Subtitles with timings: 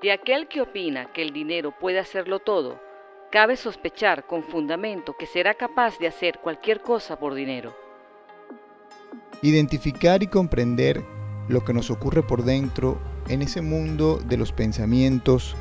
[0.00, 2.80] De aquel que opina que el dinero puede hacerlo todo,
[3.32, 7.74] cabe sospechar con fundamento que será capaz de hacer cualquier cosa por dinero.
[9.42, 11.02] Identificar y comprender
[11.48, 15.56] lo que nos ocurre por dentro en ese mundo de los pensamientos,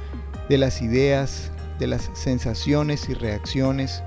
[0.49, 4.03] de las ideas, de las sensaciones y reacciones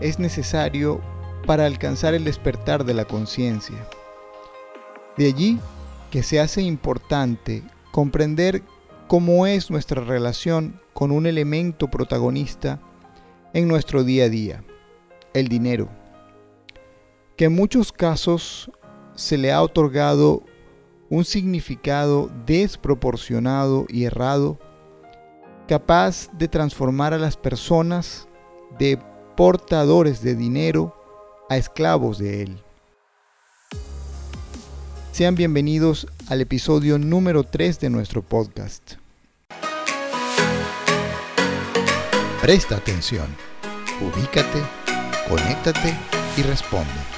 [0.00, 1.02] es necesario
[1.46, 3.76] para alcanzar el despertar de la conciencia.
[5.18, 5.58] De allí
[6.10, 8.62] que se hace importante comprender
[9.08, 12.78] cómo es nuestra relación con un elemento protagonista
[13.54, 14.64] en nuestro día a día,
[15.32, 15.88] el dinero,
[17.36, 18.70] que en muchos casos
[19.14, 20.42] se le ha otorgado
[21.08, 24.58] un significado desproporcionado y errado,
[25.66, 28.28] capaz de transformar a las personas
[28.78, 28.98] de
[29.36, 30.94] portadores de dinero
[31.48, 32.62] a esclavos de él.
[35.18, 38.92] Sean bienvenidos al episodio número 3 de nuestro podcast.
[42.40, 43.26] Presta atención,
[44.00, 44.62] ubícate,
[45.28, 45.92] conéctate
[46.36, 47.17] y responde.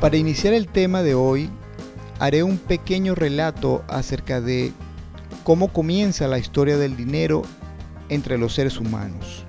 [0.00, 1.50] Para iniciar el tema de hoy,
[2.20, 4.72] haré un pequeño relato acerca de
[5.42, 7.42] cómo comienza la historia del dinero
[8.08, 9.44] entre los seres humanos.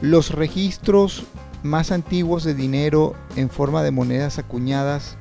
[0.00, 1.24] Los registros
[1.64, 5.16] más antiguos de dinero en forma de monedas acuñadas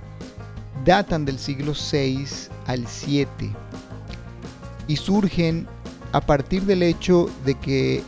[0.86, 2.28] datan del siglo VI
[2.68, 3.56] al VII
[4.88, 5.68] y surgen
[6.12, 8.04] a partir del hecho de que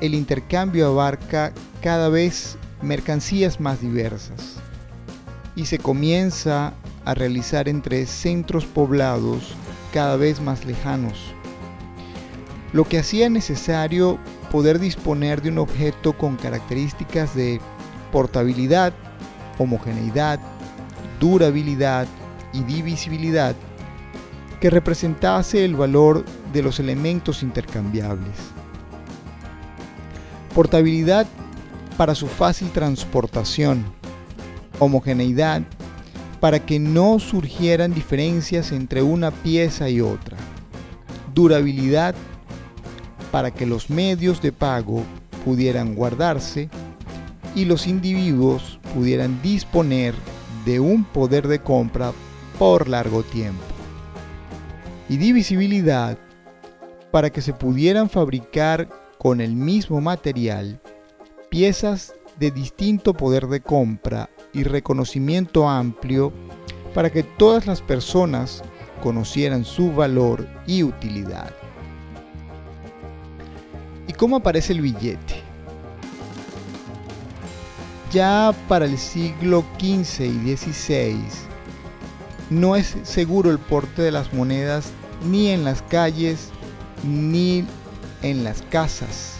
[0.00, 1.52] el intercambio abarca
[1.82, 4.63] cada vez mercancías más diversas
[5.56, 9.54] y se comienza a realizar entre centros poblados
[9.92, 11.32] cada vez más lejanos,
[12.72, 14.18] lo que hacía necesario
[14.50, 17.60] poder disponer de un objeto con características de
[18.10, 18.92] portabilidad,
[19.58, 20.40] homogeneidad,
[21.20, 22.06] durabilidad
[22.52, 23.54] y divisibilidad
[24.60, 28.36] que representase el valor de los elementos intercambiables.
[30.54, 31.26] Portabilidad
[31.96, 33.84] para su fácil transportación,
[34.84, 35.62] homogeneidad
[36.40, 40.36] para que no surgieran diferencias entre una pieza y otra.
[41.34, 42.14] Durabilidad
[43.30, 45.02] para que los medios de pago
[45.44, 46.68] pudieran guardarse
[47.54, 50.14] y los individuos pudieran disponer
[50.64, 52.12] de un poder de compra
[52.58, 53.64] por largo tiempo.
[55.08, 56.18] Y divisibilidad
[57.10, 60.80] para que se pudieran fabricar con el mismo material
[61.48, 66.32] piezas de distinto poder de compra y reconocimiento amplio
[66.94, 68.62] para que todas las personas
[69.02, 71.52] conocieran su valor y utilidad.
[74.08, 75.42] ¿Y cómo aparece el billete?
[78.12, 81.16] Ya para el siglo XV y XVI
[82.50, 84.90] no es seguro el porte de las monedas
[85.28, 86.50] ni en las calles
[87.02, 87.64] ni
[88.22, 89.38] en las casas.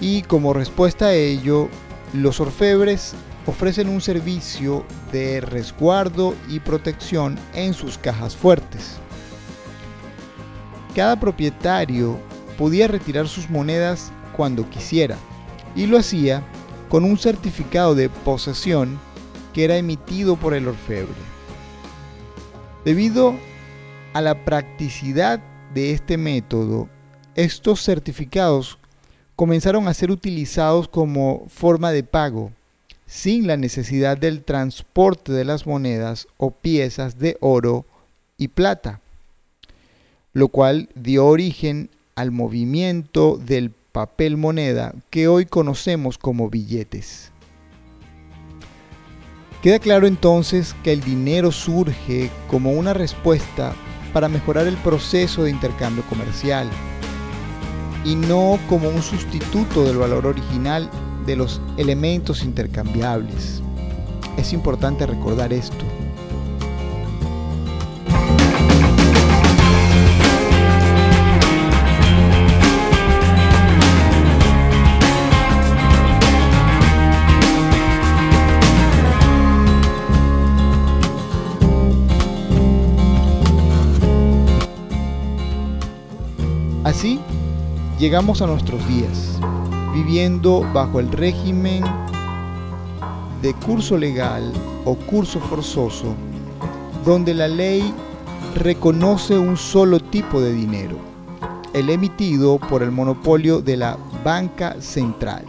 [0.00, 1.68] Y como respuesta a ello,
[2.12, 3.14] los orfebres
[3.46, 8.96] ofrecen un servicio de resguardo y protección en sus cajas fuertes.
[10.94, 12.18] Cada propietario
[12.56, 15.16] podía retirar sus monedas cuando quisiera
[15.74, 16.42] y lo hacía
[16.88, 18.98] con un certificado de posesión
[19.52, 21.14] que era emitido por el orfebre.
[22.84, 23.34] Debido
[24.12, 25.40] a la practicidad
[25.74, 26.88] de este método,
[27.34, 28.78] estos certificados
[29.34, 32.52] comenzaron a ser utilizados como forma de pago
[33.06, 37.84] sin la necesidad del transporte de las monedas o piezas de oro
[38.36, 39.00] y plata,
[40.32, 47.30] lo cual dio origen al movimiento del papel moneda que hoy conocemos como billetes.
[49.62, 53.74] Queda claro entonces que el dinero surge como una respuesta
[54.12, 56.68] para mejorar el proceso de intercambio comercial
[58.04, 60.90] y no como un sustituto del valor original
[61.26, 63.62] de los elementos intercambiables.
[64.36, 65.84] Es importante recordar esto.
[86.84, 87.18] Así
[87.98, 89.40] llegamos a nuestros días
[89.94, 91.84] viviendo bajo el régimen
[93.40, 94.52] de curso legal
[94.84, 96.16] o curso forzoso,
[97.04, 97.94] donde la ley
[98.56, 100.96] reconoce un solo tipo de dinero,
[101.72, 105.44] el emitido por el monopolio de la banca central.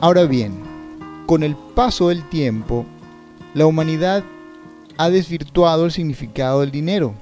[0.00, 0.54] Ahora bien,
[1.26, 2.86] con el paso del tiempo,
[3.54, 4.22] la humanidad
[4.98, 7.14] ha desvirtuado el significado del dinero,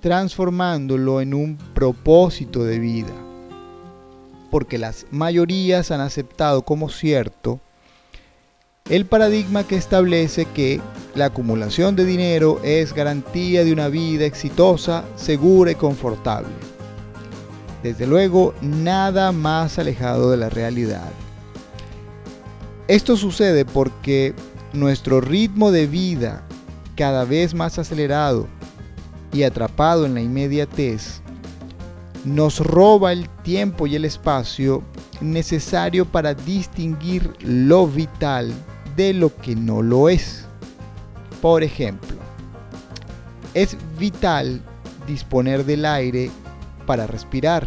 [0.00, 3.12] transformándolo en un propósito de vida,
[4.50, 7.60] porque las mayorías han aceptado como cierto
[8.88, 10.80] el paradigma que establece que
[11.14, 16.48] la acumulación de dinero es garantía de una vida exitosa, segura y confortable.
[17.82, 21.10] Desde luego, nada más alejado de la realidad.
[22.88, 24.34] Esto sucede porque
[24.72, 26.42] nuestro ritmo de vida,
[26.96, 28.48] cada vez más acelerado
[29.34, 31.20] y atrapado en la inmediatez,
[32.34, 34.82] nos roba el tiempo y el espacio
[35.20, 38.52] necesario para distinguir lo vital
[38.96, 40.44] de lo que no lo es.
[41.40, 42.16] Por ejemplo,
[43.54, 44.60] es vital
[45.06, 46.30] disponer del aire
[46.86, 47.66] para respirar,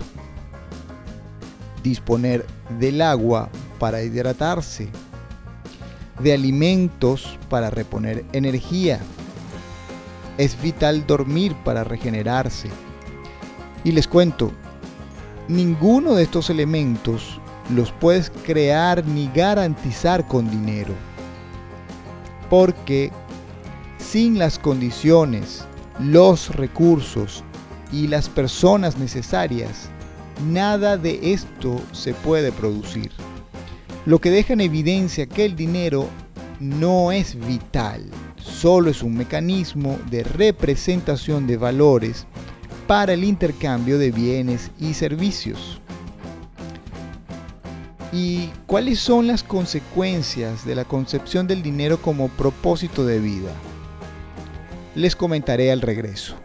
[1.84, 2.46] disponer
[2.80, 3.50] del agua
[3.80, 4.90] para hidratarse,
[6.20, 9.00] de alimentos para reponer energía.
[10.38, 12.70] Es vital dormir para regenerarse.
[13.84, 14.52] Y les cuento,
[15.48, 17.40] ninguno de estos elementos
[17.74, 20.94] los puedes crear ni garantizar con dinero.
[22.50, 23.12] Porque
[23.98, 25.66] sin las condiciones,
[26.00, 27.44] los recursos
[27.92, 29.90] y las personas necesarias,
[30.50, 33.12] nada de esto se puede producir
[34.06, 36.08] lo que deja en evidencia que el dinero
[36.60, 38.04] no es vital,
[38.38, 42.26] solo es un mecanismo de representación de valores
[42.92, 45.80] para el intercambio de bienes y servicios.
[48.12, 53.54] ¿Y cuáles son las consecuencias de la concepción del dinero como propósito de vida?
[54.94, 56.36] Les comentaré al regreso.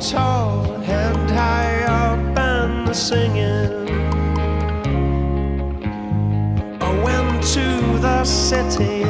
[0.00, 3.88] tall, head high up, and singing.
[6.80, 9.02] I went to the city.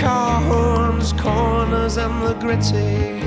[0.00, 3.20] Car horns, corners, and the gritty.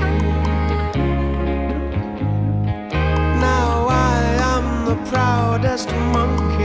[3.40, 4.18] Now I
[4.54, 6.64] am the proudest monkey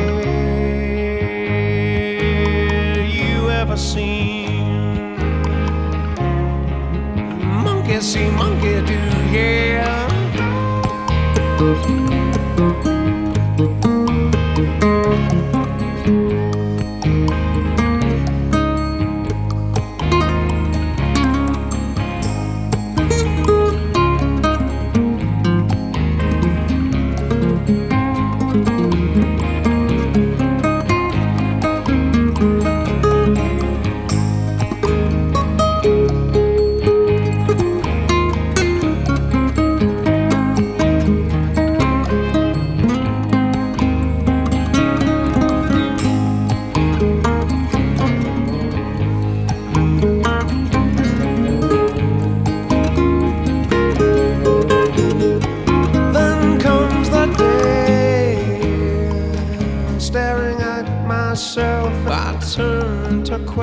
[3.17, 4.40] you ever seen.
[8.01, 8.97] see monkey do,
[9.31, 10.01] yeah.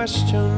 [0.08, 0.57] Question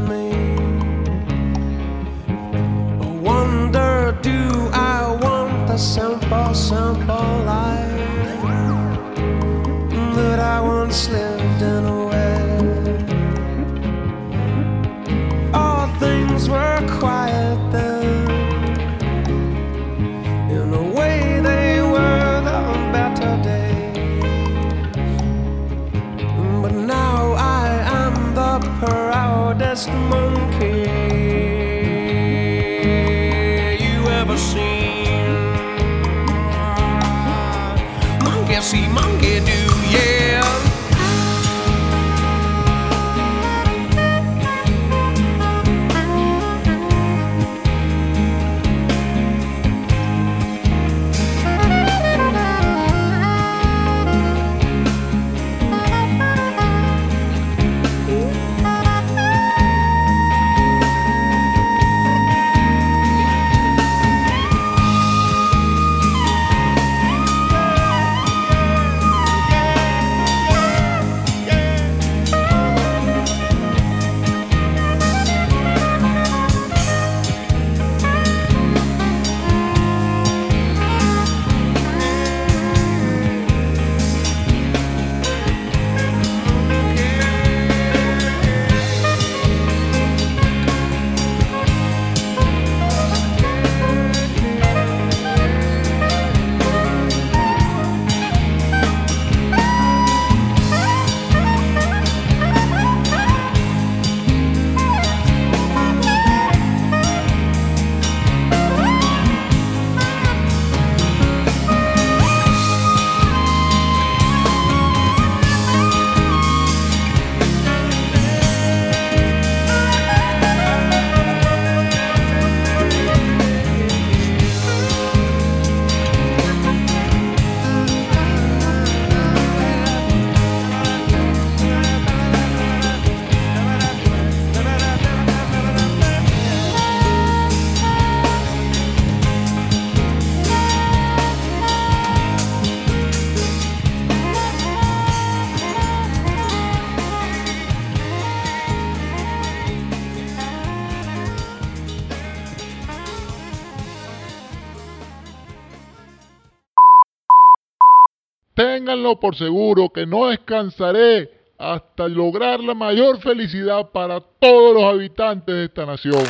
[158.60, 165.54] Ténganlo por seguro que no descansaré hasta lograr la mayor felicidad para todos los habitantes
[165.54, 166.26] de esta nación.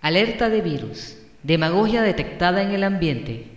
[0.00, 1.16] Alerta de virus.
[1.44, 3.53] Demagogia detectada en el ambiente.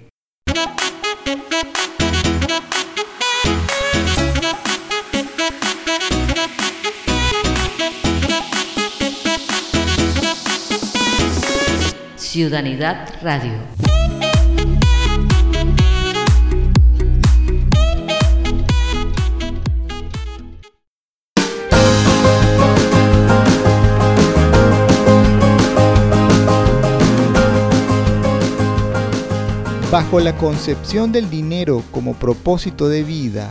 [12.37, 13.51] Ciudadanidad Radio.
[29.89, 33.49] Bajo la concepción del dinero como propósito de vida,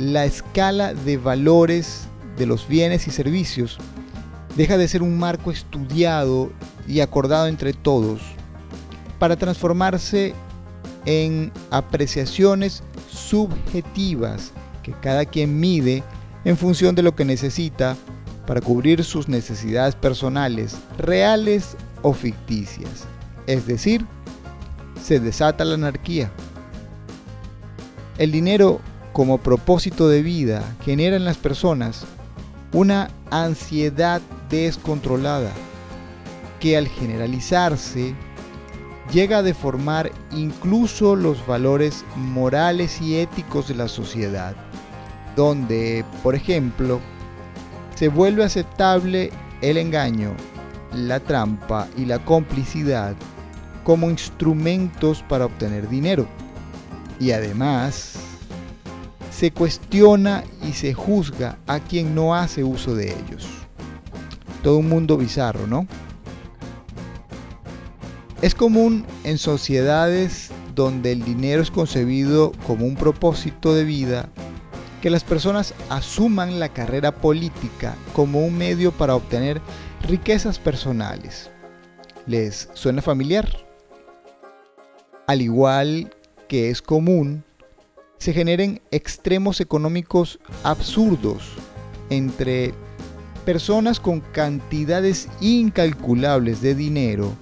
[0.00, 3.78] la escala de valores de los bienes y servicios
[4.56, 6.50] deja de ser un marco estudiado
[6.86, 8.20] y acordado entre todos
[9.18, 10.34] para transformarse
[11.04, 14.52] en apreciaciones subjetivas
[14.82, 16.02] que cada quien mide
[16.44, 17.96] en función de lo que necesita
[18.46, 23.04] para cubrir sus necesidades personales, reales o ficticias.
[23.46, 24.06] Es decir,
[25.02, 26.30] se desata la anarquía.
[28.18, 28.80] El dinero
[29.12, 32.04] como propósito de vida genera en las personas
[32.72, 35.50] una ansiedad descontrolada
[36.60, 38.14] que al generalizarse
[39.12, 44.54] llega a deformar incluso los valores morales y éticos de la sociedad,
[45.36, 47.00] donde, por ejemplo,
[47.94, 49.30] se vuelve aceptable
[49.62, 50.34] el engaño,
[50.92, 53.14] la trampa y la complicidad
[53.84, 56.26] como instrumentos para obtener dinero.
[57.20, 58.16] Y además,
[59.30, 63.46] se cuestiona y se juzga a quien no hace uso de ellos.
[64.62, 65.86] Todo un mundo bizarro, ¿no?
[68.42, 74.28] Es común en sociedades donde el dinero es concebido como un propósito de vida
[75.00, 79.62] que las personas asuman la carrera política como un medio para obtener
[80.02, 81.50] riquezas personales.
[82.26, 83.48] ¿Les suena familiar?
[85.26, 86.14] Al igual
[86.46, 87.42] que es común,
[88.18, 91.52] se generen extremos económicos absurdos
[92.10, 92.74] entre
[93.46, 97.32] personas con cantidades incalculables de dinero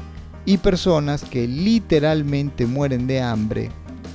[0.44, 3.70] y personas que literalmente mueren de hambre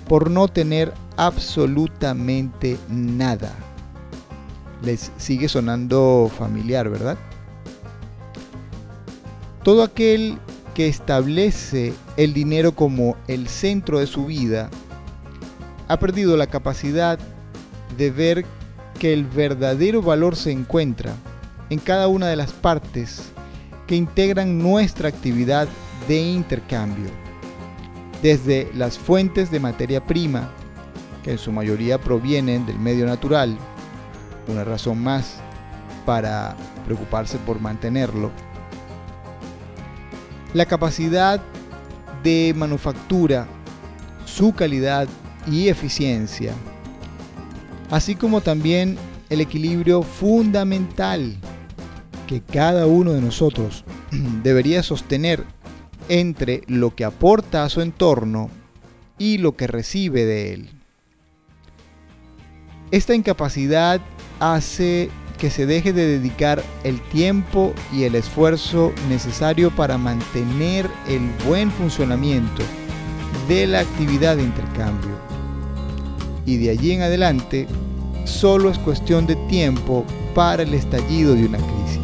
[0.07, 3.53] por no tener absolutamente nada.
[4.81, 7.17] Les sigue sonando familiar, ¿verdad?
[9.63, 10.38] Todo aquel
[10.74, 14.69] que establece el dinero como el centro de su vida
[15.88, 17.19] ha perdido la capacidad
[17.98, 18.45] de ver
[18.98, 21.13] que el verdadero valor se encuentra
[21.69, 23.31] en cada una de las partes
[23.88, 25.67] que integran nuestra actividad
[26.09, 27.11] de intercambio,
[28.23, 30.49] desde las fuentes de materia prima,
[31.23, 33.55] que en su mayoría provienen del medio natural,
[34.47, 35.35] una razón más
[36.07, 38.31] para preocuparse por mantenerlo,
[40.55, 41.39] la capacidad
[42.23, 43.45] de manufactura,
[44.25, 45.07] su calidad
[45.45, 46.53] y eficiencia,
[47.91, 48.97] así como también
[49.29, 51.35] el equilibrio fundamental
[52.25, 53.85] que cada uno de nosotros
[54.41, 55.45] debería sostener
[56.09, 58.49] entre lo que aporta a su entorno
[59.17, 60.69] y lo que recibe de él.
[62.91, 64.01] Esta incapacidad
[64.39, 71.29] hace que se deje de dedicar el tiempo y el esfuerzo necesario para mantener el
[71.47, 72.63] buen funcionamiento
[73.47, 75.11] de la actividad de intercambio.
[76.45, 77.67] Y de allí en adelante,
[78.25, 81.98] solo es cuestión de tiempo para el estallido de una crisis.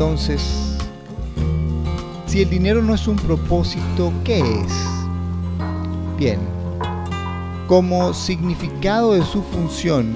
[0.00, 0.78] Entonces,
[2.26, 4.72] si el dinero no es un propósito, ¿qué es?
[6.16, 6.40] Bien,
[7.66, 10.14] como significado de su función,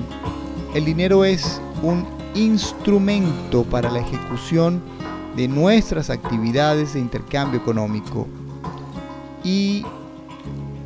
[0.74, 4.80] el dinero es un instrumento para la ejecución
[5.36, 8.26] de nuestras actividades de intercambio económico
[9.44, 9.84] y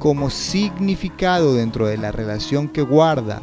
[0.01, 3.43] como significado dentro de la relación que guarda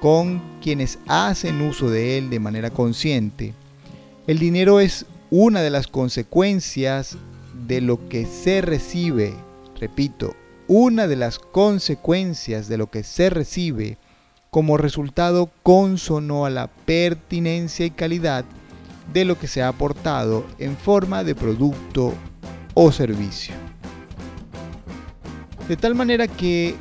[0.00, 3.52] con quienes hacen uso de él de manera consciente,
[4.28, 7.16] el dinero es una de las consecuencias
[7.66, 9.34] de lo que se recibe,
[9.80, 10.36] repito,
[10.66, 13.96] una de las consecuencias de lo que se recibe
[14.50, 18.44] como resultado consono a la pertinencia y calidad
[19.14, 22.12] de lo que se ha aportado en forma de producto
[22.74, 23.54] o servicio.
[25.68, 26.74] De tal manera que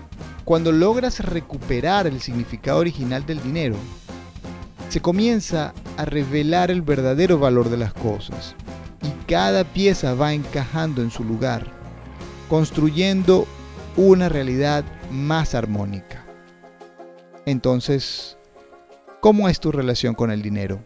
[0.44, 3.78] cuando logras recuperar el significado original del dinero,
[4.98, 8.56] se comienza a revelar el verdadero valor de las cosas
[9.04, 11.68] y cada pieza va encajando en su lugar,
[12.50, 13.46] construyendo
[13.96, 16.26] una realidad más armónica.
[17.46, 18.40] Entonces,
[19.22, 20.84] ¿cómo es tu relación con el dinero?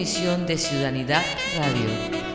[0.00, 1.22] Emisión de Ciudadanidad
[1.58, 2.29] Radio